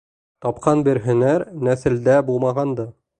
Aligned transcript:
Тапҡан 0.45 0.79
бер 0.87 1.01
һөнәр, 1.07 1.45
нәҫелдә 1.69 2.17
булмағанды. 2.31 2.89